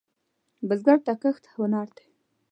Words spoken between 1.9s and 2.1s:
دی